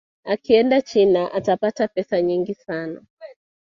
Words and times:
akienda 0.23 0.81
china 0.81 1.31
atapata 1.33 1.87
pesa 1.87 2.21
nyingi 2.21 2.53
sana 2.53 3.01